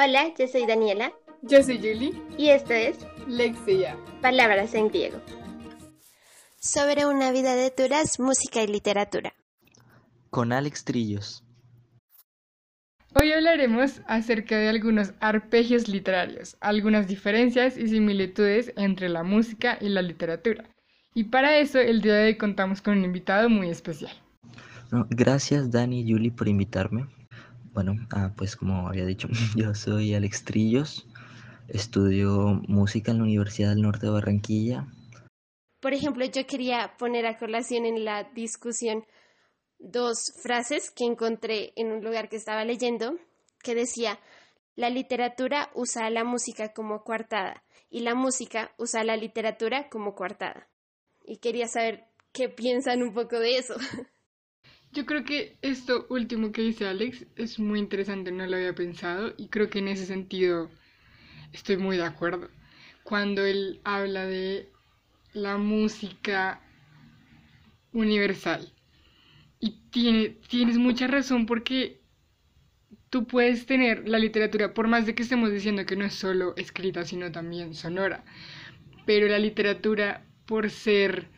[0.00, 1.12] Hola, yo soy Daniela.
[1.42, 2.12] Yo soy Julie.
[2.38, 3.96] Y esto es Lexia.
[4.22, 5.20] Palabras en griego.
[6.60, 9.32] Sobre una vida de turas, música y literatura.
[10.30, 11.42] Con Alex Trillos.
[13.20, 19.88] Hoy hablaremos acerca de algunos arpegios literarios, algunas diferencias y similitudes entre la música y
[19.88, 20.70] la literatura.
[21.12, 24.12] Y para eso el día de hoy contamos con un invitado muy especial.
[25.10, 27.17] gracias Dani y Julie por invitarme.
[27.78, 31.06] Bueno, ah, pues como había dicho, yo soy Alex Trillos,
[31.68, 34.88] estudio música en la Universidad del Norte de Barranquilla.
[35.78, 39.06] Por ejemplo, yo quería poner a colación en la discusión
[39.78, 43.14] dos frases que encontré en un lugar que estaba leyendo,
[43.62, 44.18] que decía,
[44.74, 50.66] la literatura usa la música como coartada y la música usa la literatura como coartada.
[51.24, 53.76] Y quería saber qué piensan un poco de eso.
[54.92, 59.34] Yo creo que esto último que dice Alex es muy interesante, no lo había pensado
[59.36, 60.70] y creo que en ese sentido
[61.52, 62.50] estoy muy de acuerdo.
[63.04, 64.70] Cuando él habla de
[65.32, 66.60] la música
[67.92, 68.72] universal.
[69.60, 72.00] Y tiene, tienes mucha razón porque
[73.10, 76.54] tú puedes tener la literatura, por más de que estemos diciendo que no es solo
[76.56, 78.24] escrita, sino también sonora,
[79.06, 81.28] pero la literatura, por ser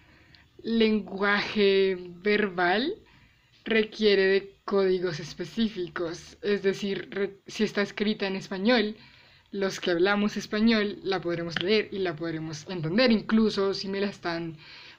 [0.63, 2.95] lenguaje verbal,
[3.65, 8.97] requiere de códigos específicos, es decir, si está escrita en español,
[9.53, 14.09] los que hablamos español la podremos leer y la podremos entender, incluso si me la
[14.09, 14.57] están,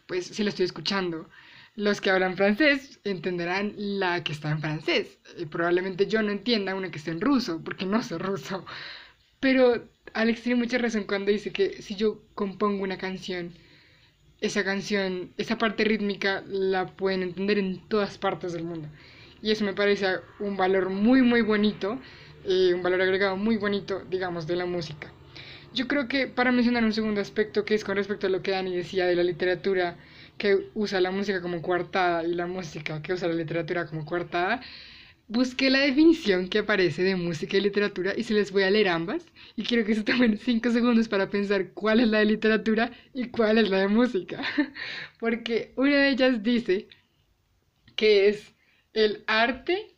[0.08, 1.30] pues si la estoy escuchando.
[1.76, 5.20] Los que hablan francés entenderán la que está en francés.
[5.38, 8.66] Eh, probablemente yo no entienda una que está en ruso, porque no sé ruso.
[9.40, 13.54] Pero Alex tiene mucha razón cuando dice que si yo compongo una canción,
[14.42, 18.90] esa canción, esa parte rítmica la pueden entender en todas partes del mundo.
[19.42, 20.08] Y eso me parece
[20.40, 22.00] un valor muy, muy bonito,
[22.46, 25.12] eh, un valor agregado muy bonito, digamos, de la música.
[25.74, 28.52] Yo creo que para mencionar un segundo aspecto, que es con respecto a lo que
[28.52, 29.96] Dani decía de la literatura
[30.38, 34.62] que usa la música como coartada y la música que usa la literatura como coartada,
[35.32, 38.90] busqué la definición que aparece de música y literatura y se les voy a leer
[38.90, 39.26] ambas
[39.56, 43.30] y quiero que se tomen 5 segundos para pensar cuál es la de literatura y
[43.30, 44.44] cuál es la de música.
[45.20, 46.90] Porque una de ellas dice
[47.96, 48.54] que es
[48.94, 49.96] el arte,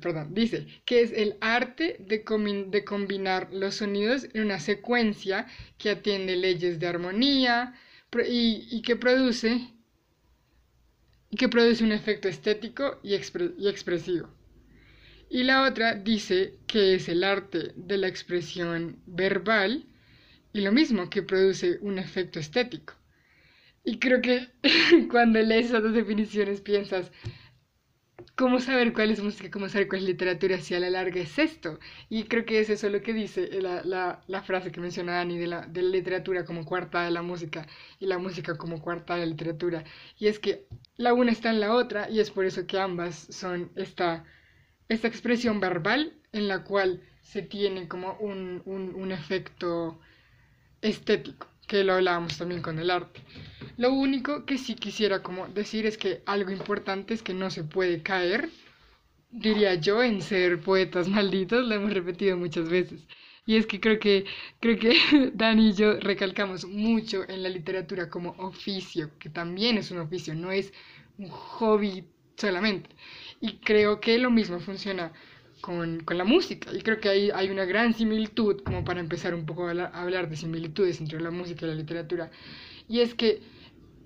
[0.00, 5.46] perdón, dice que es el arte de, combinar los sonidos en una secuencia
[5.76, 7.74] que atiende leyes de armonía
[8.26, 9.68] y que produce
[11.36, 14.28] que produce un efecto estético y, expresivo.
[15.28, 19.86] Y la otra dice que es el arte de la expresión verbal
[20.52, 22.94] y lo mismo que produce un efecto estético.
[23.84, 24.48] Y creo que
[25.10, 27.12] cuando lees esas dos definiciones piensas,
[28.40, 31.38] cómo saber cuál es música, cómo saber cuál es literatura, si a la larga es
[31.38, 31.78] esto.
[32.08, 35.38] Y creo que es eso lo que dice la, la, la frase que menciona Dani
[35.38, 37.66] de la, de la literatura como cuarta de la música
[37.98, 39.84] y la música como cuarta de la literatura.
[40.18, 40.66] Y es que
[41.00, 44.24] la una está en la otra y es por eso que ambas son esta,
[44.88, 49.98] esta expresión verbal en la cual se tiene como un, un, efecto
[50.82, 53.22] estético, que lo hablábamos también con el arte.
[53.78, 57.64] Lo único que sí quisiera como decir es que algo importante es que no se
[57.64, 58.50] puede caer,
[59.30, 63.06] diría yo, en ser poetas malditos, lo hemos repetido muchas veces.
[63.50, 64.26] Y es que creo que
[64.60, 64.92] creo que
[65.34, 70.36] Dani y yo recalcamos mucho en la literatura como oficio, que también es un oficio,
[70.36, 70.72] no es
[71.18, 72.04] un hobby
[72.36, 72.90] solamente.
[73.40, 75.12] Y creo que lo mismo funciona
[75.60, 76.70] con, con, la música.
[76.72, 80.00] Y creo que ahí hay una gran similitud, como para empezar un poco a, a
[80.00, 82.30] hablar de similitudes entre la música y la literatura.
[82.88, 83.40] Y es que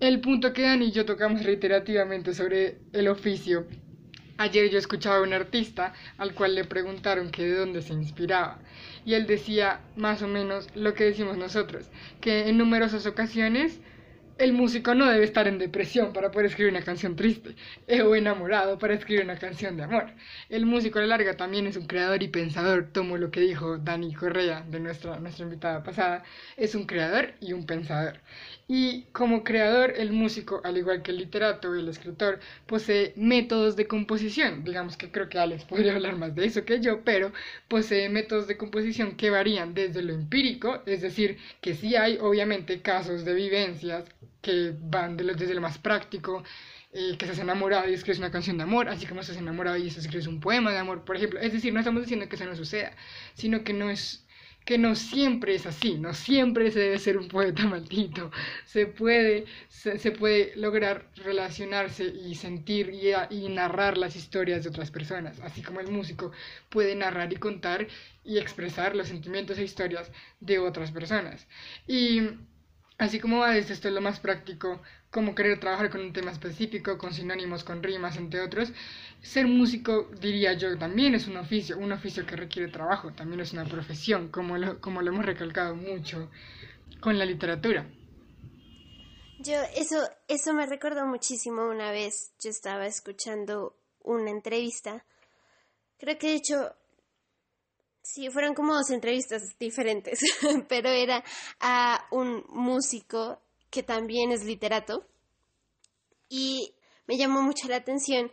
[0.01, 3.67] el punto que Dani y yo tocamos reiterativamente sobre el oficio.
[4.37, 8.59] Ayer yo escuchaba a un artista al cual le preguntaron que de dónde se inspiraba
[9.05, 11.91] y él decía más o menos lo que decimos nosotros,
[12.21, 13.81] que en numerosas ocasiones
[14.37, 17.55] el músico no debe estar en depresión para poder escribir una canción triste
[17.87, 20.07] eh, o enamorado para escribir una canción de amor.
[20.49, 23.79] El músico a la larga también es un creador y pensador, tomo lo que dijo
[23.79, 26.25] Dani Correa de nuestra, nuestra invitada pasada,
[26.57, 28.21] es un creador y un pensador.
[28.67, 33.77] Y como creador, el músico, al igual que el literato y el escritor, posee métodos
[33.77, 34.65] de composición.
[34.65, 37.33] Digamos que creo que Alex podría hablar más de eso que yo, pero
[37.69, 42.81] posee métodos de composición que varían desde lo empírico, es decir, que sí hay obviamente
[42.81, 44.05] casos de vivencias
[44.43, 46.43] que van de desde lo más práctico,
[46.93, 49.89] eh, que hace enamorado y escribes una canción de amor, así como hace enamorado y
[49.89, 51.41] escribes un poema de amor, por ejemplo.
[51.41, 52.93] Es decir, no estamos diciendo que eso no suceda,
[53.35, 54.25] sino que no es
[54.65, 58.31] que no siempre es así, no siempre se debe ser un poeta maldito,
[58.65, 62.91] se puede, se, puede lograr relacionarse y sentir
[63.31, 66.33] y, narrar las historias de otras personas, así como el músico
[66.71, 67.87] puede narrar y contar
[68.25, 70.11] y expresar los sentimientos e historias
[70.41, 71.47] de otras personas.
[71.87, 72.21] Y
[72.99, 74.81] así como va desde esto es lo más práctico,
[75.11, 78.73] como querer trabajar con un tema específico, con sinónimos, con rimas, entre otros.
[79.23, 83.53] Ser músico, diría yo, también es un oficio, un oficio que requiere trabajo, también es
[83.53, 86.31] una profesión, como lo, como lo hemos recalcado mucho
[87.01, 87.87] con la literatura.
[89.39, 95.05] Yo, eso, eso me recordó muchísimo una vez, yo estaba escuchando una entrevista,
[95.99, 96.75] creo que de hecho,
[98.05, 100.21] sí, fueron como dos entrevistas diferentes,
[100.69, 101.25] pero era
[101.59, 103.41] a un músico
[103.71, 105.09] que también es literato,
[106.29, 106.75] y
[107.07, 108.33] me llamó mucho la atención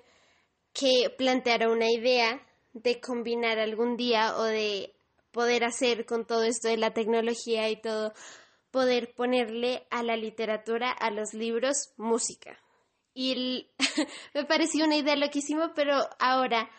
[0.74, 2.42] que planteara una idea
[2.74, 4.94] de combinar algún día o de
[5.32, 8.14] poder hacer con todo esto de la tecnología y todo,
[8.72, 12.58] poder ponerle a la literatura, a los libros, música.
[13.14, 13.70] Y
[14.34, 16.70] me pareció una idea loquísima, pero ahora,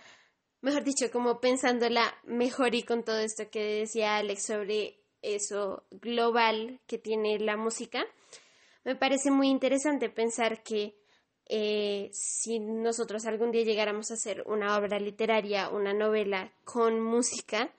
[0.63, 6.81] mejor dicho, como pensándola mejor y con todo esto que decía Alex sobre eso global
[6.87, 8.05] que tiene la música,
[8.85, 10.97] me parece muy interesante pensar que
[11.47, 17.71] eh, si nosotros algún día llegáramos a hacer una obra literaria, una novela con música,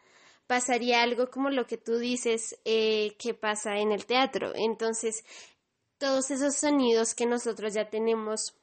[0.47, 4.51] pasaría algo como lo que tú dices eh, que pasa en el teatro.
[4.55, 5.23] Entonces,
[5.97, 8.55] todos esos sonidos que nosotros ya tenemos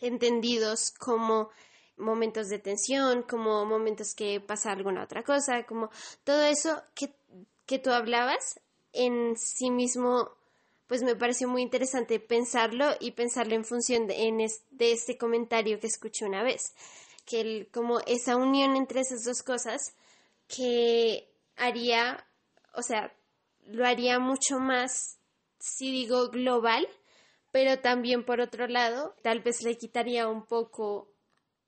[0.00, 1.50] entendidos como
[1.96, 5.90] momentos de tensión, como momentos que pasa alguna otra cosa, como
[6.24, 7.14] todo eso que,
[7.66, 8.60] que tú hablabas
[8.92, 10.30] en sí mismo
[10.92, 15.80] pues me pareció muy interesante pensarlo y pensarlo en función de, en de este comentario
[15.80, 16.74] que escuché una vez,
[17.24, 19.94] que el, como esa unión entre esas dos cosas
[20.48, 22.26] que haría,
[22.74, 23.10] o sea,
[23.64, 25.16] lo haría mucho más,
[25.58, 26.86] si digo global,
[27.52, 31.11] pero también por otro lado, tal vez le quitaría un poco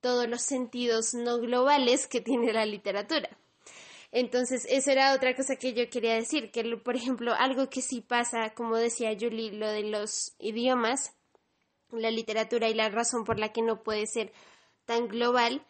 [0.04, 3.30] todos los sentidos no globales que tiene la literatura.
[4.12, 8.02] Entonces, eso era otra cosa que yo quería decir, que por ejemplo, algo que sí
[8.02, 11.14] pasa, como decía Julie, lo de los idiomas,
[11.90, 14.34] la literatura y la razón por la que no puede ser
[14.84, 15.64] tan global,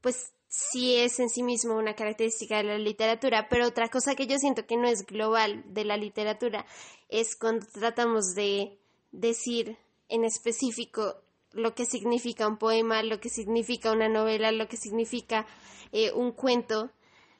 [0.00, 4.28] pues sí es en sí mismo una característica de la literatura, pero otra cosa que
[4.28, 6.64] yo siento que no es global de la literatura
[7.08, 8.78] es cuando tratamos de
[9.10, 9.76] decir
[10.08, 11.24] en específico
[11.54, 15.46] lo que significa un poema, lo que significa una novela, lo que significa
[15.92, 16.90] eh, un cuento,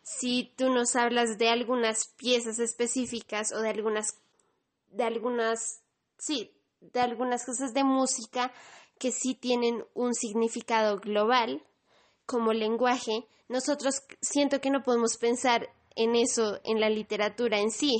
[0.02, 4.20] si tú nos hablas de algunas piezas específicas o de algunas,
[4.90, 5.82] de algunas,
[6.18, 8.52] sí, de algunas cosas de música
[8.98, 11.62] que sí tienen un significado global
[12.26, 17.96] como lenguaje, nosotros siento que no podemos pensar en eso en la literatura en sí,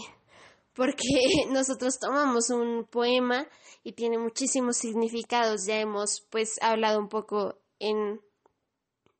[0.75, 1.03] porque
[1.50, 3.47] nosotros tomamos un poema
[3.82, 8.21] y tiene muchísimos significados, ya hemos pues hablado un poco en,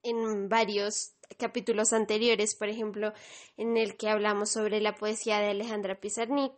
[0.03, 3.13] en varios capítulos anteriores, por ejemplo,
[3.57, 6.53] en el que hablamos sobre la poesía de Alejandra Pizarnik,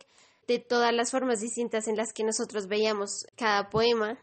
[0.47, 4.19] de todas las formas distintas en las que nosotros veíamos cada poema,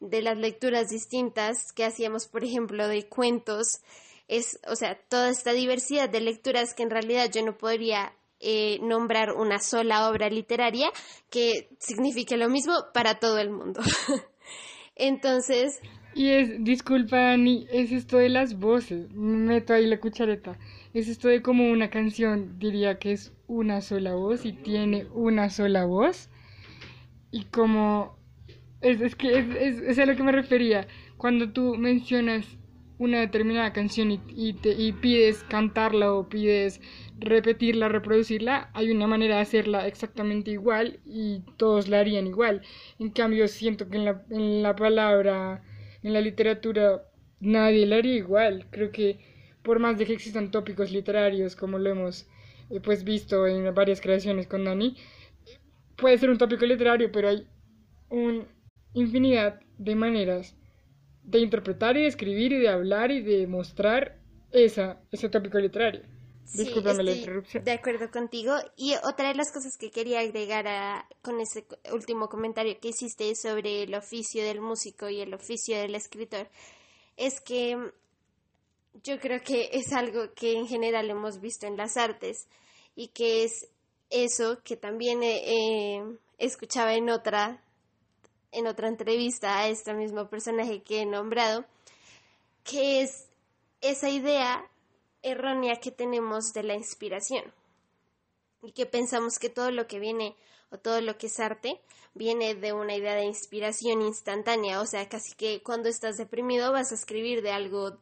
[0.00, 3.80] de las lecturas distintas que hacíamos, por ejemplo, de cuentos,
[4.28, 8.78] es, o sea, toda esta diversidad de lecturas que en realidad yo no podría eh,
[8.82, 10.90] nombrar una sola obra literaria
[11.30, 13.80] que signifique lo mismo para todo el mundo.
[14.96, 15.80] Entonces,
[16.18, 20.58] y es, disculpa Ani, es esto de las voces, meto ahí la cuchareta,
[20.92, 25.48] es esto de como una canción, diría que es una sola voz y tiene una
[25.48, 26.28] sola voz.
[27.30, 28.16] Y como,
[28.80, 32.46] es, es que es, es, a lo que me refería, cuando tú mencionas
[32.98, 36.80] una determinada canción y, y, te, y pides cantarla o pides
[37.18, 42.62] repetirla, reproducirla, hay una manera de hacerla exactamente igual y todos la harían igual.
[42.98, 45.62] En cambio, siento que en la, en la palabra
[46.02, 47.02] en la literatura
[47.40, 48.66] nadie la haría igual.
[48.70, 49.18] Creo que
[49.62, 52.26] por más de que existan tópicos literarios, como lo hemos
[52.70, 54.96] eh, pues visto en varias creaciones con Dani,
[55.96, 57.46] puede ser un tópico literario, pero hay
[58.10, 58.44] una
[58.94, 60.56] infinidad de maneras
[61.24, 64.18] de interpretar y de escribir y de hablar y de mostrar
[64.52, 66.02] esa, ese tópico literario.
[66.54, 67.64] Disculpame la interrupción.
[67.64, 68.54] De acuerdo contigo.
[68.76, 73.34] Y otra de las cosas que quería agregar a, con ese último comentario que hiciste
[73.34, 76.48] sobre el oficio del músico y el oficio del escritor
[77.16, 77.76] es que
[79.02, 82.48] yo creo que es algo que en general hemos visto en las artes
[82.94, 83.68] y que es
[84.10, 86.02] eso que también eh,
[86.38, 87.62] escuchaba en otra
[88.50, 91.66] en otra entrevista a este mismo personaje que he nombrado
[92.64, 93.28] que es
[93.82, 94.68] esa idea
[95.22, 97.44] errónea que tenemos de la inspiración.
[98.60, 100.34] y que pensamos que todo lo que viene
[100.70, 101.80] o todo lo que es arte
[102.14, 106.90] viene de una idea de inspiración instantánea, o sea, casi que cuando estás deprimido vas
[106.90, 107.98] a escribir de algo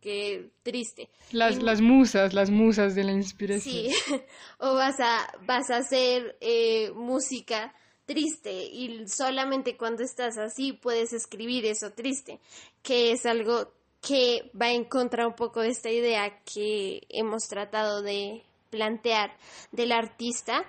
[0.00, 1.08] que triste.
[1.30, 3.92] Las, las musas, las musas de la inspiración.
[3.92, 3.94] Sí,
[4.58, 7.72] o vas a, vas a hacer eh, música
[8.06, 12.40] triste y solamente cuando estás así puedes escribir eso triste,
[12.82, 18.02] que es algo que va en contra un poco de esta idea que hemos tratado
[18.02, 19.36] de plantear
[19.72, 20.64] del artista,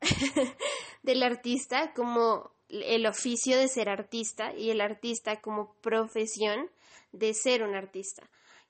[1.02, 6.70] del artista como el oficio de ser artista y el artista como profesión
[7.12, 8.28] de ser un artista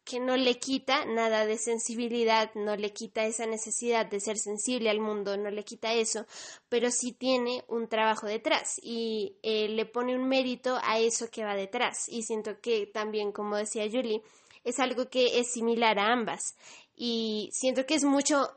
[0.09, 4.89] que no le quita nada de sensibilidad, no le quita esa necesidad de ser sensible
[4.89, 6.25] al mundo, no le quita eso,
[6.71, 11.45] pero sí tiene un trabajo detrás y eh, le pone un mérito a eso que
[11.45, 12.09] va detrás.
[12.09, 14.23] Y siento que también, como decía Julie,
[14.65, 16.57] es algo que es similar a ambas.
[16.97, 18.49] Y siento que es mucho,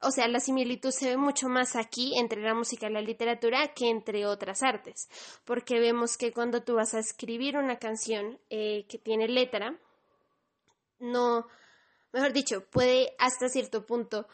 [0.00, 3.74] o sea, la similitud se ve mucho más aquí entre la música y la literatura
[3.74, 5.08] que entre otras artes,
[5.44, 9.76] porque vemos que cuando tú vas a escribir una canción eh, que tiene letra,
[11.00, 11.46] no,
[12.12, 14.28] mejor dicho, puede hasta cierto punto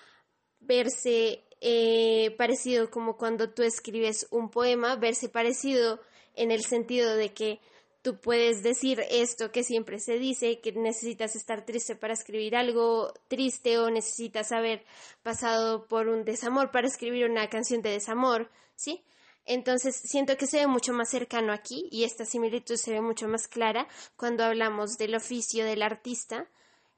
[0.61, 6.00] verse eh, parecido como cuando tú escribes un poema, verse parecido
[6.35, 7.61] en el sentido de que
[8.02, 13.12] tú puedes decir esto que siempre se dice, que necesitas estar triste para escribir algo
[13.28, 14.85] triste o necesitas haber
[15.23, 19.02] pasado por un desamor para escribir una canción de desamor, ¿sí?
[19.44, 23.28] Entonces siento que se ve mucho más cercano aquí y esta similitud se ve mucho
[23.28, 26.49] más clara cuando hablamos del oficio del artista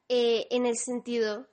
[0.08, 1.46] eh, en el sentido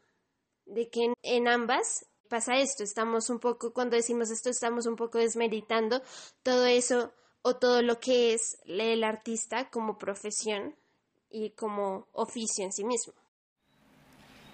[0.66, 5.20] de que en, ambas pasa esto, estamos un poco, cuando decimos esto, estamos un poco
[5.20, 6.02] desmeritando
[6.42, 10.76] todo eso o todo lo que es el artista como profesión
[11.30, 13.14] y como oficio en sí mismo.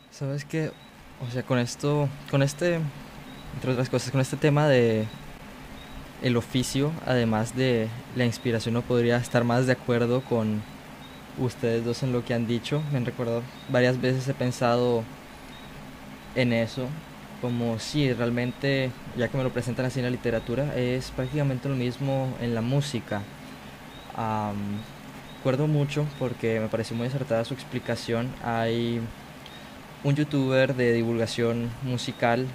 [0.09, 0.71] Sabes que,
[1.25, 2.81] o sea, con esto, con este,
[3.55, 5.07] entre otras cosas, con este tema de
[6.21, 10.61] el oficio, además de la inspiración, no podría estar más de acuerdo con
[11.37, 12.81] ustedes dos en lo que han dicho.
[12.91, 15.03] Me han recordado, varias veces he pensado
[16.35, 16.87] en eso,
[17.41, 21.75] como si realmente, ya que me lo presentan así en la literatura, es prácticamente lo
[21.75, 23.21] mismo en la música.
[25.37, 28.29] recuerdo mucho porque me pareció muy acertada su explicación.
[28.43, 29.01] Hay
[30.03, 32.47] un youtuber de divulgación musical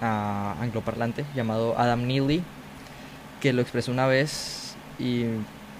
[0.00, 2.42] angloparlante llamado Adam Neely
[3.40, 5.24] que lo expresó una vez y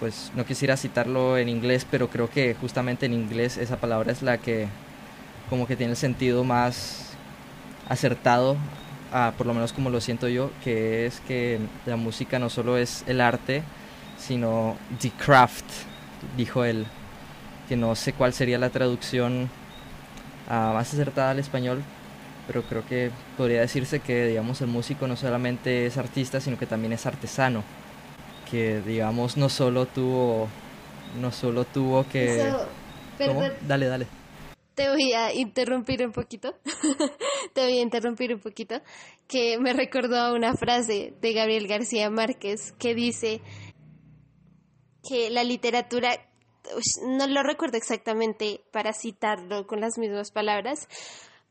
[0.01, 4.23] pues no quisiera citarlo en inglés, pero creo que justamente en inglés esa palabra es
[4.23, 4.67] la que
[5.51, 7.13] como que tiene el sentido más
[7.89, 8.57] acertado,
[9.37, 13.05] por lo menos como lo siento yo, que es que la música no solo es
[13.07, 13.63] el arte,
[14.19, 15.67] sino the craft,
[16.37, 16.87] dijo él,
[17.69, 19.51] que no sé cuál sería la traducción
[20.49, 21.83] ah, más acertada al español,
[22.47, 26.67] pero creo que podría decirse que digamos el músico no solamente es artista, sino que
[26.67, 27.63] también es artesano
[28.51, 30.49] que digamos no solo tuvo
[31.21, 32.53] no solo tuvo que
[33.67, 34.07] dale dale.
[34.75, 36.55] Te voy a interrumpir un poquito.
[37.53, 38.81] Te voy a interrumpir un poquito
[39.29, 43.43] que me recordó a una frase de Gabriel García Márquez que dice
[45.07, 46.11] que la literatura
[47.07, 50.89] no lo recuerdo exactamente para citarlo con las mismas palabras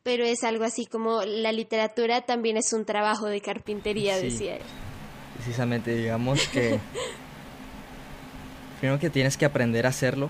[0.01, 4.88] pero es algo así como la literatura también es un trabajo de carpintería decía él
[5.39, 6.79] precisamente digamos que
[8.79, 10.29] primero que tienes que aprender a hacerlo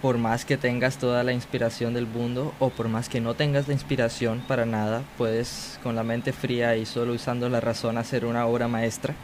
[0.00, 3.66] por más que tengas toda la inspiración del mundo o por más que no tengas
[3.68, 8.24] la inspiración para nada, puedes con la mente fría y solo usando la razón hacer
[8.24, 9.14] una obra maestra.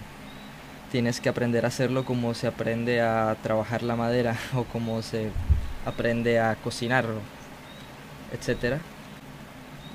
[0.92, 5.30] Tienes que aprender a hacerlo como se aprende a trabajar la madera o como se
[5.84, 7.06] aprende a cocinar,
[8.32, 8.78] etcétera.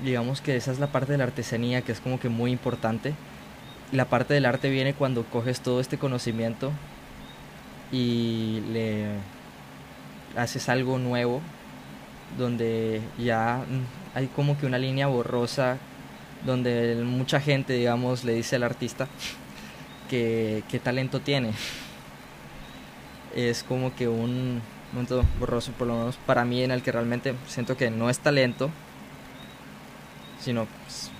[0.02, 3.14] Digamos que esa es la parte de la artesanía que es como que muy importante
[3.92, 6.72] la parte del arte viene cuando coges todo este conocimiento
[7.92, 9.06] y le
[10.36, 11.40] haces algo nuevo
[12.38, 13.64] donde ya
[14.14, 15.78] hay como que una línea borrosa
[16.44, 19.06] donde mucha gente digamos le dice al artista
[20.10, 21.52] que qué talento tiene.
[23.34, 24.60] Es como que un
[24.92, 28.20] momento borroso por lo menos para mí en el que realmente siento que no es
[28.20, 28.70] talento
[30.40, 31.10] sino pues,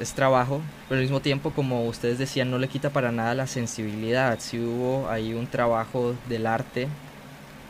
[0.00, 3.46] es trabajo, pero al mismo tiempo, como ustedes decían, no le quita para nada la
[3.46, 4.38] sensibilidad.
[4.40, 6.88] Si hubo ahí un trabajo del arte,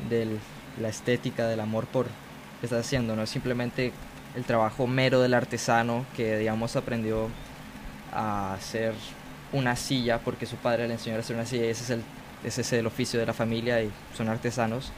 [0.09, 0.39] de
[0.81, 2.07] la estética, del amor por
[2.61, 3.93] que estás haciendo, no es simplemente
[4.35, 7.29] el trabajo mero del artesano que, digamos, aprendió
[8.13, 8.95] a hacer
[9.53, 12.03] una silla porque su padre le enseñó a hacer una silla y ese es el,
[12.45, 14.93] ese es el oficio de la familia y son artesanos.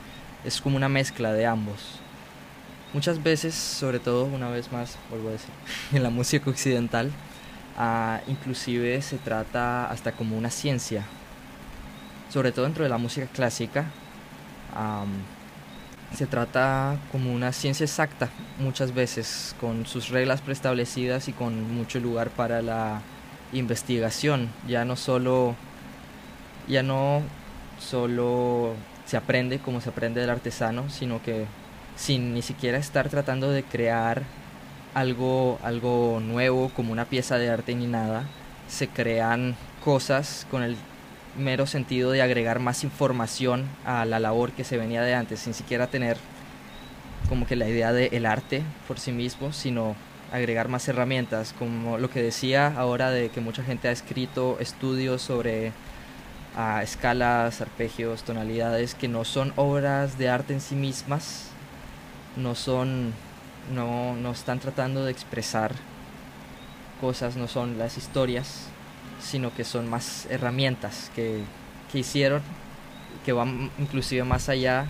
[0.44, 1.99] Es como una mezcla de ambos.
[2.92, 5.50] Muchas veces, sobre todo una vez más, vuelvo a decir,
[5.92, 7.12] en la música occidental,
[7.78, 11.04] ah, inclusive se trata hasta como una ciencia,
[12.30, 13.86] sobre todo dentro de la música clásica,
[16.14, 18.28] se trata como una ciencia exacta
[18.58, 23.02] muchas veces, con sus reglas preestablecidas y con mucho lugar para la
[23.52, 25.54] investigación, ya no solo,
[26.66, 27.22] ya no
[27.78, 28.74] solo
[29.06, 31.46] se aprende como se aprende del artesano, sino que
[32.00, 34.22] sin ni siquiera estar tratando de crear
[34.94, 38.24] algo, algo nuevo como una pieza de arte ni nada,
[38.68, 39.54] se crean
[39.84, 40.76] cosas con el
[41.36, 45.52] mero sentido de agregar más información a la labor que se venía de antes, sin
[45.52, 46.16] siquiera tener
[47.28, 49.94] como que la idea del el arte por sí mismo, sino
[50.32, 55.20] agregar más herramientas, como lo que decía ahora de que mucha gente ha escrito estudios
[55.20, 55.72] sobre
[56.56, 61.49] a escalas, arpegios, tonalidades, que no son obras de arte en sí mismas,
[62.36, 63.12] no son,
[63.74, 65.74] no, no están tratando de expresar
[67.00, 68.66] cosas, no son las historias,
[69.20, 71.42] sino que son más herramientas que,
[71.90, 72.42] que hicieron,
[73.24, 74.86] que van inclusive más allá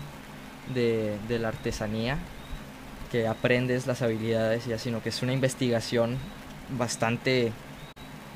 [0.74, 2.18] de, de la artesanía,
[3.10, 6.16] que aprendes las habilidades ya, sino que es una investigación
[6.78, 7.52] bastante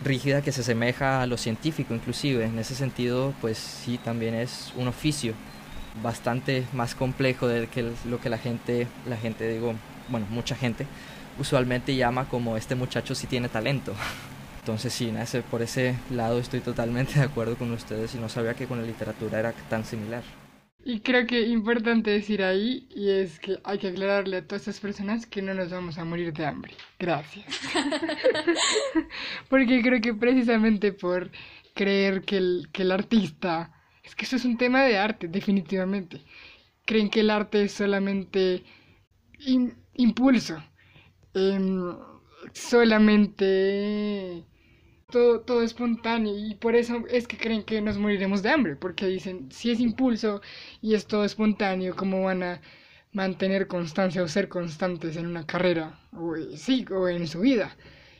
[0.02, 2.44] rígida que se asemeja a lo científico inclusive.
[2.44, 5.34] En ese sentido, pues sí, también es un oficio
[6.02, 9.74] bastante más complejo de que lo que la gente, la gente digo,
[10.08, 10.86] bueno, mucha gente
[11.38, 13.94] usualmente llama como este muchacho sí tiene talento.
[14.60, 15.12] Entonces sí,
[15.50, 18.86] por ese lado estoy totalmente de acuerdo con ustedes y no sabía que con la
[18.86, 20.22] literatura era tan similar.
[20.86, 24.80] Y creo que importante decir ahí, y es que hay que aclararle a todas estas
[24.80, 26.74] personas que no nos vamos a morir de hambre.
[26.98, 27.46] Gracias.
[29.48, 31.30] Porque creo que precisamente por
[31.74, 33.70] creer que el, que el artista,
[34.04, 36.22] es que eso es un tema de arte, definitivamente.
[36.86, 38.62] Creen que el arte es solamente
[39.94, 40.62] impulso,
[41.34, 41.96] em,
[42.52, 44.44] solamente
[45.10, 49.06] todo, todo espontáneo y por eso es que creen que nos moriremos de hambre, porque
[49.06, 50.40] dicen, si es impulso
[50.80, 52.60] y es todo espontáneo, ¿cómo van a
[53.12, 57.76] mantener constancia o ser constantes en una carrera, o, sí, o en su vida?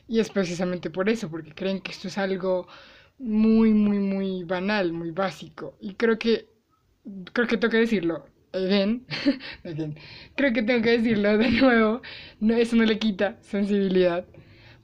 [0.09, 2.69] Y es precisamente por eso, porque creen que esto es algo
[3.19, 5.77] muy, muy, muy banal, muy básico.
[5.81, 6.49] Y creo que,
[7.33, 9.07] creo que tengo que decirlo, again,
[10.37, 12.03] creo que tengo que decirlo de nuevo,
[12.41, 14.27] no, eso no le quita sensibilidad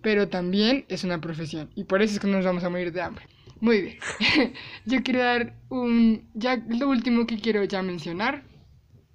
[0.02, 3.02] pero también es una profesión y por eso es que nos vamos a morir de
[3.02, 3.26] hambre.
[3.60, 3.98] Muy bien,
[4.86, 8.44] yo quiero dar un, ya lo último que quiero ya mencionar,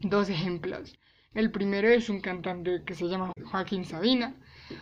[0.02, 0.96] dos ejemplos.
[1.34, 4.36] El primero es un cantante que se llama Joaquín Sabina.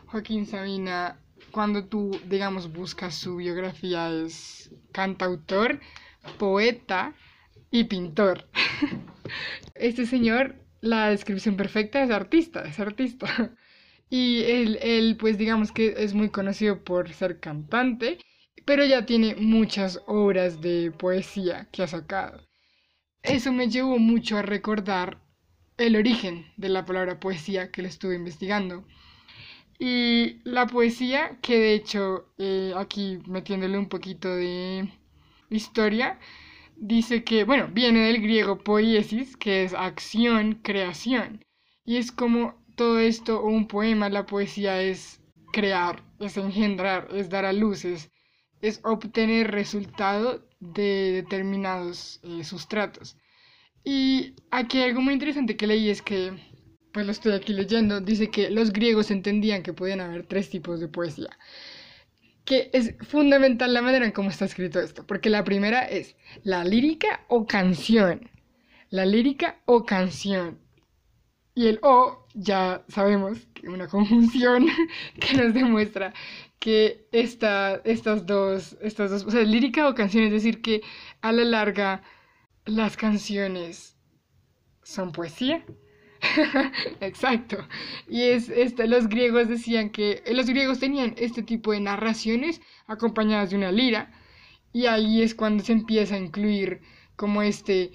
[0.07, 1.19] Joaquín Sabina,
[1.51, 5.79] cuando tú, digamos, buscas su biografía, es cantautor,
[6.37, 7.13] poeta
[7.71, 8.47] y pintor.
[9.75, 13.55] Este señor, la descripción perfecta es artista, es artista.
[14.09, 18.19] Y él, él, pues digamos que es muy conocido por ser cantante,
[18.65, 22.47] pero ya tiene muchas obras de poesía que ha sacado.
[23.23, 25.17] Eso me llevó mucho a recordar
[25.77, 28.85] el origen de la palabra poesía que le estuve investigando.
[29.85, 34.89] Y la poesía, que de hecho eh, aquí metiéndole un poquito de
[35.49, 36.19] historia,
[36.77, 41.43] dice que, bueno, viene del griego poiesis, que es acción, creación.
[41.83, 47.43] Y es como todo esto un poema, la poesía es crear, es engendrar, es dar
[47.43, 48.09] a luces,
[48.61, 53.17] es obtener resultado de determinados eh, sustratos.
[53.83, 56.31] Y aquí algo muy interesante que leí es que,
[56.93, 60.79] pues lo estoy aquí leyendo, dice que los griegos entendían que podían haber tres tipos
[60.79, 61.37] de poesía.
[62.45, 66.63] Que es fundamental la manera en cómo está escrito esto, porque la primera es la
[66.63, 68.29] lírica o canción.
[68.89, 70.59] La lírica o canción.
[71.55, 74.67] Y el O ya sabemos que una conjunción
[75.19, 76.13] que nos demuestra
[76.59, 80.81] que esta, estas dos, estas dos, o sea, lírica o canción, es decir, que
[81.21, 82.03] a la larga
[82.65, 83.97] las canciones
[84.83, 85.65] son poesía.
[87.01, 87.67] Exacto.
[88.07, 93.49] Y es este, los griegos decían que los griegos tenían este tipo de narraciones acompañadas
[93.51, 94.11] de una lira
[94.73, 96.81] y ahí es cuando se empieza a incluir
[97.15, 97.91] como este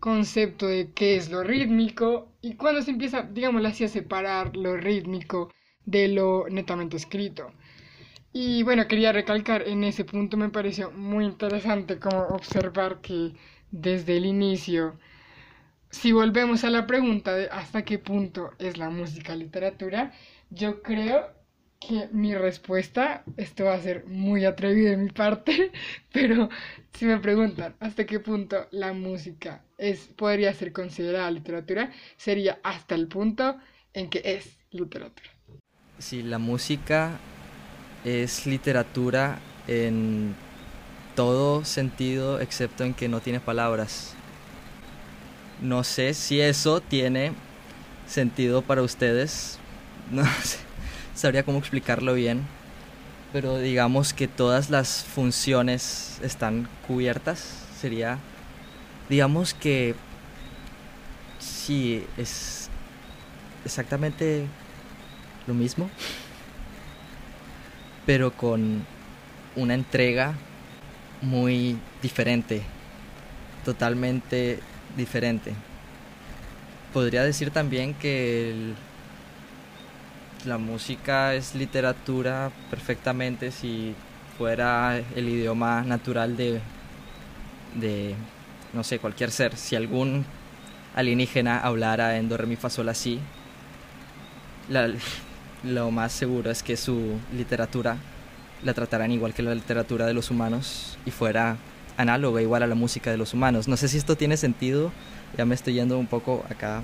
[0.00, 4.76] concepto de qué es lo rítmico y cuando se empieza, digamos así, a separar lo
[4.76, 5.52] rítmico
[5.86, 7.52] de lo netamente escrito.
[8.32, 13.34] Y bueno, quería recalcar en ese punto, me pareció muy interesante como observar que
[13.70, 14.98] desde el inicio,
[15.92, 20.12] si volvemos a la pregunta de hasta qué punto es la música literatura,
[20.50, 21.30] yo creo
[21.78, 25.70] que mi respuesta, esto va a ser muy atrevido de mi parte,
[26.12, 26.48] pero
[26.92, 32.94] si me preguntan hasta qué punto la música es, podría ser considerada literatura, sería hasta
[32.94, 33.58] el punto
[33.92, 35.28] en que es literatura.
[35.98, 37.18] Sí, la música
[38.04, 40.34] es literatura en
[41.14, 44.16] todo sentido excepto en que no tiene palabras.
[45.62, 47.32] No sé si eso tiene
[48.06, 49.58] sentido para ustedes.
[50.10, 50.58] No sé,
[51.14, 52.42] sabría cómo explicarlo bien.
[53.32, 57.64] Pero digamos que todas las funciones están cubiertas.
[57.80, 58.18] Sería,
[59.08, 59.94] digamos que
[61.38, 62.68] sí, es
[63.64, 64.44] exactamente
[65.46, 65.88] lo mismo.
[68.04, 68.84] Pero con
[69.56, 70.34] una entrega
[71.22, 72.62] muy diferente.
[73.64, 74.60] Totalmente
[74.96, 75.52] diferente.
[76.92, 78.74] Podría decir también que
[80.44, 83.94] la música es literatura perfectamente si
[84.36, 86.60] fuera el idioma natural de,
[87.74, 88.14] de,
[88.72, 89.56] no sé, cualquier ser.
[89.56, 90.24] Si algún
[90.94, 93.20] alienígena hablara en do, re, mi, fa, sol, así,
[95.64, 97.96] lo más seguro es que su literatura
[98.64, 101.56] la trataran igual que la literatura de los humanos y fuera
[101.96, 103.68] análoga igual a la música de los humanos.
[103.68, 104.92] No sé si esto tiene sentido,
[105.36, 106.82] ya me estoy yendo un poco acá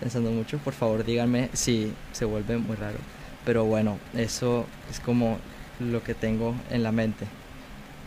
[0.00, 2.98] pensando mucho, por favor díganme si se vuelve muy raro.
[3.44, 5.38] Pero bueno, eso es como
[5.78, 7.26] lo que tengo en la mente.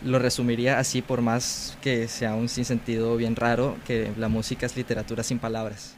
[0.03, 4.75] Lo resumiría así por más que sea un sinsentido bien raro, que la música es
[4.75, 5.95] literatura sin palabras.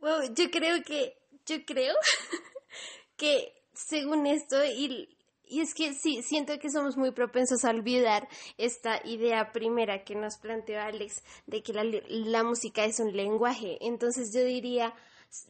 [0.00, 1.14] Wow, yo creo que,
[1.46, 1.94] yo creo
[3.16, 5.15] que según esto y
[5.48, 8.28] y es que sí, siento que somos muy propensos a olvidar
[8.58, 13.78] esta idea primera que nos planteó Alex de que la, música es un lenguaje.
[13.80, 14.92] Entonces yo diría,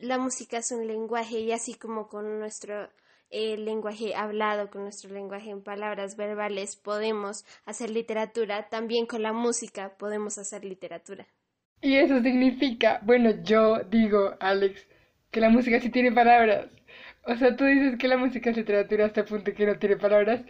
[0.01, 2.89] la música es un lenguaje y así como con nuestro
[3.31, 9.33] eh, lenguaje hablado, con nuestro lenguaje en palabras verbales podemos hacer literatura, también con la
[9.33, 11.27] música podemos hacer literatura.
[11.81, 14.87] Y eso significa, bueno, yo digo, Alex,
[15.31, 16.69] que la música sí tiene palabras.
[17.27, 19.97] O sea, tú dices que la música es literatura hasta el punto que no tiene
[19.97, 20.43] palabras.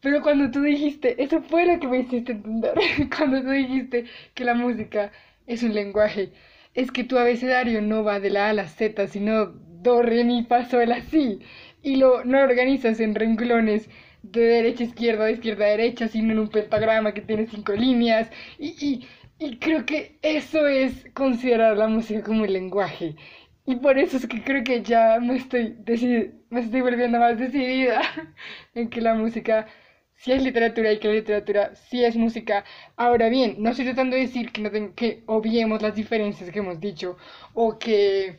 [0.00, 2.74] Pero cuando tú dijiste, eso fue lo que me hiciste entender.
[3.16, 4.04] cuando tú dijiste
[4.34, 5.12] que la música
[5.46, 6.32] es un lenguaje,
[6.74, 10.24] es que tu abecedario no va de la A a la Z, sino do, re,
[10.24, 11.40] mi, fa, sol, así.
[11.82, 13.88] Y lo, no organizas en renglones
[14.22, 17.72] de derecha a izquierda, de izquierda a derecha, sino en un pentagrama que tiene cinco
[17.74, 18.30] líneas.
[18.58, 19.08] Y, y,
[19.46, 23.16] y creo que eso es considerar la música como un lenguaje.
[23.66, 25.76] Y por eso es que creo que ya me estoy,
[26.50, 28.02] me estoy volviendo más decidida
[28.74, 29.66] en que la música
[30.16, 32.64] sí es literatura y que la literatura sí es música.
[32.96, 36.80] Ahora bien, no estoy tratando de decir que, no que obviemos las diferencias que hemos
[36.80, 37.16] dicho
[37.54, 38.38] o que,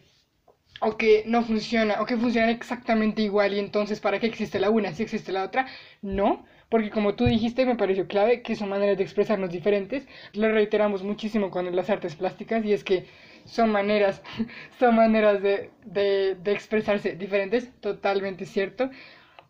[0.81, 4.69] o que no funciona o que funcionan exactamente igual y entonces para qué existe la
[4.71, 5.67] una si existe la otra.
[6.01, 10.07] No, porque como tú dijiste, me pareció clave que son maneras de expresarnos diferentes.
[10.33, 13.05] Lo reiteramos muchísimo con las artes plásticas y es que
[13.45, 14.21] son maneras,
[14.79, 18.89] son maneras de, de, de expresarse diferentes, totalmente cierto.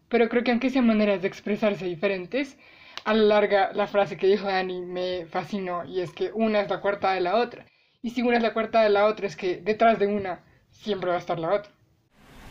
[0.09, 2.57] Pero creo que aunque sean maneras de expresarse diferentes,
[3.05, 6.69] a la larga la frase que dijo Dani me fascinó y es que una es
[6.69, 7.65] la cuarta de la otra.
[8.01, 11.09] Y si una es la cuarta de la otra es que detrás de una siempre
[11.09, 11.71] va a estar la otra.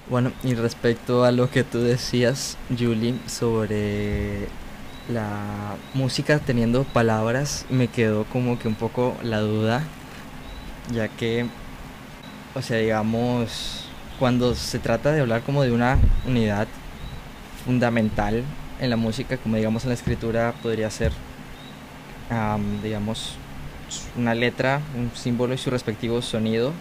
[0.08, 4.48] Bueno, y respecto a lo que tú decías, Julie, sobre
[5.08, 9.84] la música teniendo palabras, me quedó como que un poco la duda
[10.92, 11.46] ya que,
[12.54, 13.84] o sea, digamos,
[14.18, 16.68] cuando se trata de hablar como de una unidad
[17.64, 18.42] fundamental
[18.80, 21.12] en la música, como digamos en la escritura, podría ser,
[22.82, 23.36] digamos,
[24.16, 26.72] una letra, un símbolo y su respectivo sonido,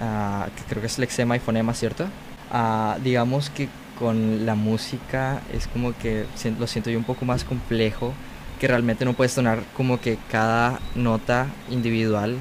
[0.00, 2.06] ah, que creo que es lexema y fonema, ¿cierto?
[2.50, 6.26] Ah, digamos que con la música es como que
[6.58, 8.12] lo siento yo un poco más complejo,
[8.60, 12.36] que realmente no puedes sonar como que cada nota individual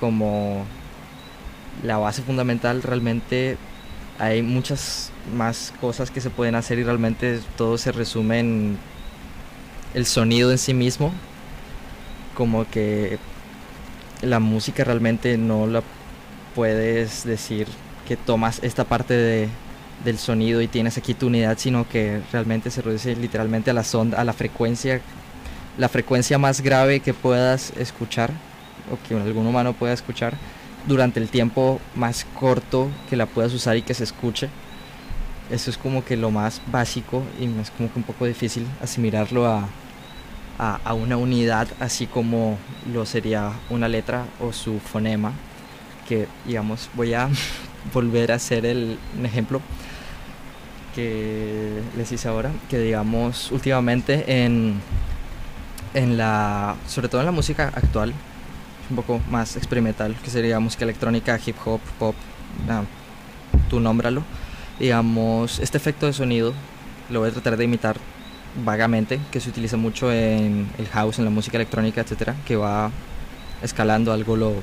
[0.00, 0.64] como
[1.84, 3.56] la base fundamental, realmente
[4.18, 8.78] hay muchas más cosas que se pueden hacer y realmente todo se resume en
[9.94, 11.12] el sonido en sí mismo.
[12.34, 13.18] Como que
[14.22, 15.82] la música realmente no la
[16.54, 17.66] puedes decir
[18.06, 19.48] que tomas esta parte de,
[20.04, 23.84] del sonido y tienes aquí tu unidad, sino que realmente se reduce literalmente a la
[23.84, 25.00] sonda, a la frecuencia,
[25.78, 28.30] la frecuencia más grave que puedas escuchar
[28.92, 30.34] o que algún humano pueda escuchar
[30.86, 34.48] durante el tiempo más corto que la puedas usar y que se escuche.
[35.50, 39.46] Eso es como que lo más básico y es como que un poco difícil asimilarlo
[39.46, 39.68] a,
[40.58, 42.58] a, una unidad así como
[42.92, 45.32] lo sería una letra o su fonema.
[46.08, 47.28] Que digamos, voy a
[47.94, 49.60] volver a hacer el, un ejemplo
[50.94, 54.80] que les hice ahora, que digamos últimamente en,
[55.94, 58.12] en la, sobre todo en la música actual,
[58.90, 62.14] un poco más experimental, que sería música electrónica, hip hop, pop,
[63.68, 64.22] tú nómbralo.
[64.78, 66.52] Digamos, este efecto de sonido
[67.08, 67.96] lo voy a tratar de imitar
[68.64, 72.90] vagamente, que se utiliza mucho en el house, en la música electrónica, etcétera, que va
[73.62, 74.54] escalando algo lo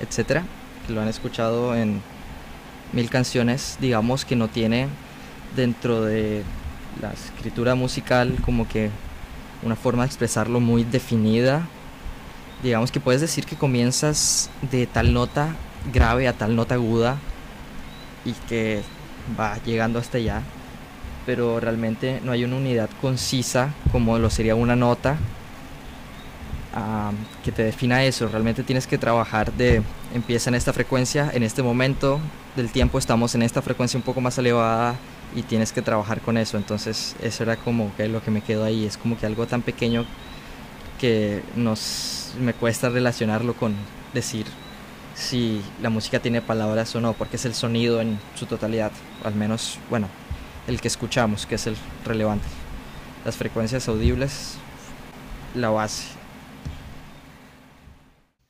[0.00, 0.44] etcétera,
[0.86, 2.00] que lo han escuchado en
[2.92, 4.88] mil canciones, digamos que no tiene
[5.54, 6.42] dentro de
[7.00, 8.90] la escritura musical como que
[9.62, 11.66] una forma de expresarlo muy definida.
[12.62, 15.54] Digamos que puedes decir que comienzas de tal nota
[15.92, 17.16] grave a tal nota aguda
[18.24, 18.82] y que
[19.38, 20.42] va llegando hasta allá,
[21.24, 25.16] pero realmente no hay una unidad concisa como lo sería una nota
[27.42, 28.28] que te defina eso.
[28.28, 29.82] Realmente tienes que trabajar de
[30.14, 32.20] empieza en esta frecuencia, en este momento
[32.56, 34.96] del tiempo estamos en esta frecuencia un poco más elevada
[35.34, 36.56] y tienes que trabajar con eso.
[36.56, 38.84] Entonces eso era como que lo que me quedó ahí.
[38.84, 40.04] Es como que algo tan pequeño
[41.00, 43.74] que nos me cuesta relacionarlo con
[44.12, 44.46] decir
[45.14, 48.92] si la música tiene palabras o no, porque es el sonido en su totalidad,
[49.24, 50.08] al menos, bueno,
[50.66, 52.46] el que escuchamos, que es el relevante.
[53.24, 54.56] Las frecuencias audibles,
[55.54, 56.08] la base.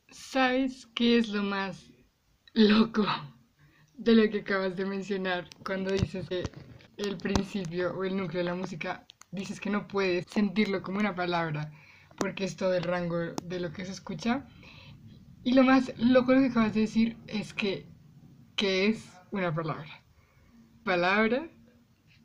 [0.09, 1.91] ¿Sabes qué es lo más
[2.53, 3.05] loco
[3.93, 6.43] de lo que acabas de mencionar cuando dices que
[7.07, 11.15] el principio o el núcleo de la música dices que no puedes sentirlo como una
[11.15, 11.71] palabra
[12.17, 14.45] porque es todo el rango de lo que se escucha?
[15.43, 17.87] Y lo más loco que acabas de decir es que
[18.55, 20.03] ¿qué es una palabra?
[20.83, 21.49] Palabra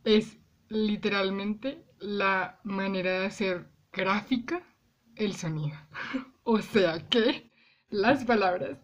[0.05, 0.37] es
[0.69, 4.63] literalmente la manera de hacer gráfica
[5.15, 5.79] el sonido.
[6.45, 7.51] o sea que
[7.89, 8.79] las palabras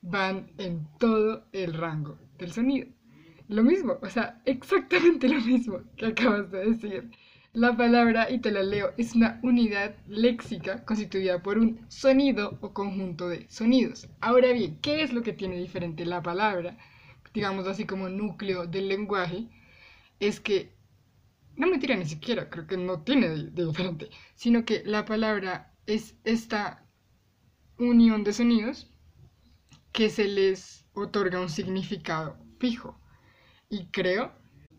[0.00, 2.97] van en todo el rango del sonido.
[3.48, 7.10] Lo mismo, o sea, exactamente lo mismo que acabas de decir.
[7.54, 12.74] La palabra, y te la leo, es una unidad léxica constituida por un sonido o
[12.74, 14.06] conjunto de sonidos.
[14.20, 16.76] Ahora bien, ¿qué es lo que tiene diferente la palabra?
[17.32, 19.48] Digamos así como núcleo del lenguaje,
[20.20, 20.74] es que,
[21.56, 25.72] no me tira ni siquiera, creo que no tiene de diferente, sino que la palabra
[25.86, 26.84] es esta
[27.78, 28.90] unión de sonidos
[29.92, 33.00] que se les otorga un significado fijo.
[33.70, 34.32] Y creo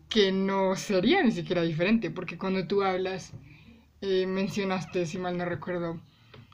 [0.08, 3.32] que no sería ni siquiera diferente, porque cuando tú hablas,
[4.00, 6.00] eh, mencionaste, si mal no recuerdo,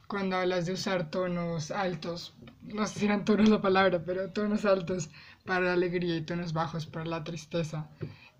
[0.06, 4.66] cuando hablas de usar tonos altos, no sé si eran tonos la palabra, pero tonos
[4.66, 5.08] altos
[5.46, 7.88] para la alegría y tonos bajos para la tristeza.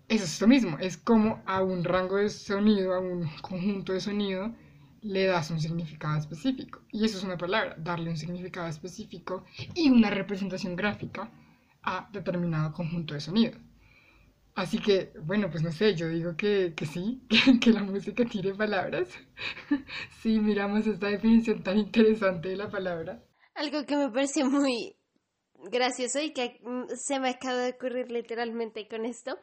[0.07, 3.99] Eso es lo mismo, es como a un rango de sonido, a un conjunto de
[3.99, 4.53] sonido,
[5.01, 6.81] le das un significado específico.
[6.91, 11.31] Y eso es una palabra, darle un significado específico y una representación gráfica
[11.83, 13.66] a determinado conjunto de sonidos.
[14.57, 17.21] Así que, bueno, pues no sé, yo digo que, que sí,
[17.61, 19.07] que, la música tiene palabras.
[20.23, 23.23] si miramos esta definición tan interesante de la palabra.
[23.53, 24.95] Algo que me pareció muy
[25.53, 26.59] gracioso y que
[26.95, 29.37] se me acaba de ocurrir literalmente con esto,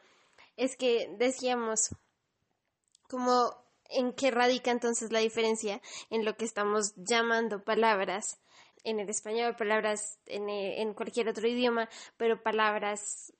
[0.57, 1.95] es que decíamos
[3.07, 8.39] como ¿En qué radica entonces la diferencia en lo que estamos llamando palabras?
[8.83, 13.31] En el español, palabras en, eh, en cualquier otro idioma, pero palabras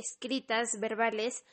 [0.00, 1.44] escritas, verbales,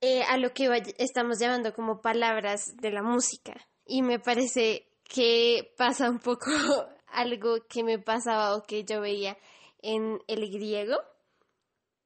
[0.00, 3.54] eh, a lo que estamos llamando como palabras de la música.
[3.86, 6.50] Y me parece que pasa un poco
[7.06, 9.36] algo que me pasaba o que yo veía
[9.82, 10.96] en el griego,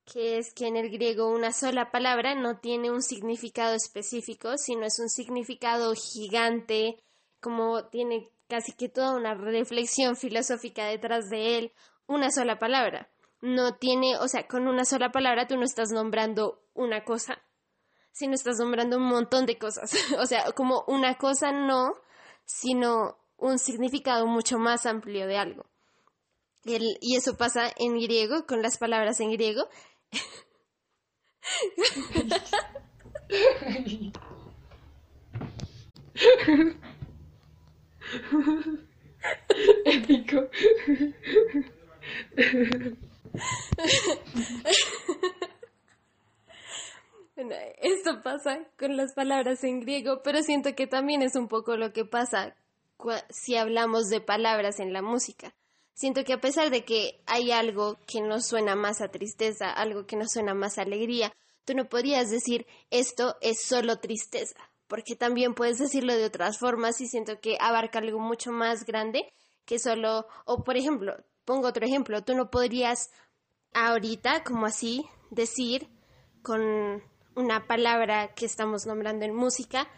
[0.05, 4.87] que es que en el griego una sola palabra no tiene un significado específico, sino
[4.87, 7.03] es un significado gigante,
[7.41, 11.73] como tiene casi que toda una reflexión filosófica detrás de él,
[12.07, 13.11] una sola palabra.
[13.41, 17.41] No tiene, o sea, con una sola palabra tú no estás nombrando una cosa,
[18.13, 19.93] sino estás nombrando un montón de cosas.
[20.19, 21.95] o sea, como una cosa no,
[22.45, 25.67] sino un significado mucho más amplio de algo.
[26.65, 29.69] y eso pasa en griego, con las palabras en griego,
[39.85, 40.49] Épico.
[47.81, 51.93] esto pasa con las palabras en griego, pero siento que también es un poco lo
[51.93, 52.57] que pasa
[53.31, 55.55] si hablamos de palabras en la música.
[55.95, 60.07] Siento que a pesar de que hay algo que nos suena más a tristeza, algo
[60.07, 61.33] que nos suena más a alegría,
[61.65, 67.01] tú no podrías decir esto es solo tristeza, porque también puedes decirlo de otras formas
[67.01, 69.33] y siento que abarca algo mucho más grande
[69.65, 73.11] que solo, o por ejemplo, pongo otro ejemplo, tú no podrías
[73.73, 75.89] ahorita, como así, decir
[76.43, 77.03] con
[77.35, 79.89] una palabra que estamos nombrando en música,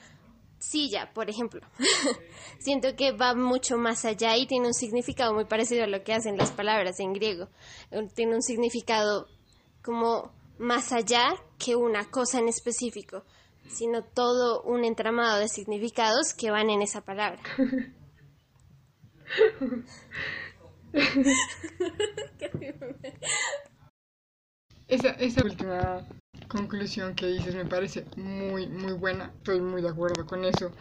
[0.58, 1.60] silla, por ejemplo.
[2.58, 6.12] Siento que va mucho más allá y tiene un significado muy parecido a lo que
[6.12, 7.48] hacen las palabras en griego.
[8.14, 9.26] Tiene un significado
[9.82, 13.24] como más allá que una cosa en específico,
[13.68, 17.40] sino todo un entramado de significados que van en esa palabra.
[24.88, 26.04] esa, esa última
[26.48, 29.32] conclusión que dices me parece muy, muy buena.
[29.38, 30.72] Estoy muy de acuerdo con eso.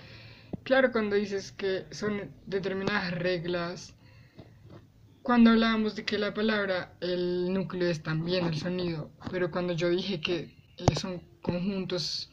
[0.64, 3.94] Claro, cuando dices que son determinadas reglas,
[5.24, 9.90] cuando hablábamos de que la palabra, el núcleo es también el sonido, pero cuando yo
[9.90, 10.50] dije que
[10.96, 12.30] son conjuntos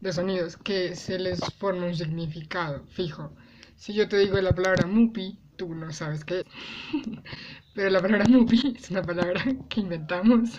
[0.00, 3.32] de sonidos que se les forma un significado fijo.
[3.76, 6.46] Si yo te digo la palabra mupi, tú no sabes qué
[7.74, 10.58] pero la palabra mupi es una palabra que inventamos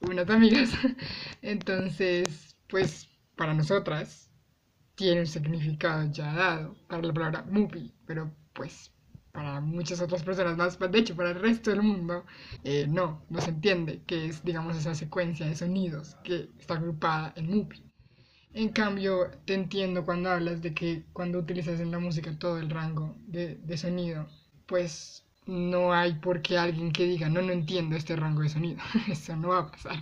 [0.00, 0.70] unas amigas.
[1.42, 4.30] Entonces, pues para nosotras
[4.94, 8.90] tiene un significado ya dado para la palabra movie, pero pues
[9.32, 12.24] para muchas otras personas más, de hecho para el resto del mundo,
[12.64, 17.34] eh, no, no se entiende que es, digamos, esa secuencia de sonidos que está agrupada
[17.36, 17.85] en movie.
[18.56, 22.70] En cambio, te entiendo cuando hablas de que cuando utilizas en la música todo el
[22.70, 24.26] rango de, de sonido,
[24.64, 28.80] pues no hay por qué alguien que diga, no, no entiendo este rango de sonido.
[29.12, 29.96] Eso no va a pasar.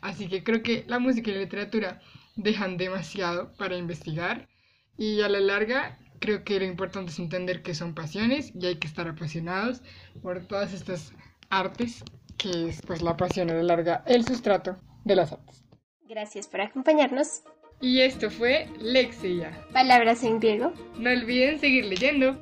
[0.00, 2.00] Así que creo que la música y la literatura
[2.36, 4.48] dejan demasiado para investigar
[4.96, 8.76] y a la larga creo que lo importante es entender que son pasiones y hay
[8.76, 9.82] que estar apasionados
[10.22, 11.12] por todas estas
[11.50, 12.02] artes
[12.38, 15.62] que es pues la pasión a la larga el sustrato de las artes.
[16.08, 17.42] Gracias por acompañarnos.
[17.80, 19.52] Y esto fue Lexia.
[19.72, 20.72] Palabras en griego.
[20.98, 22.36] No olviden seguir leyendo.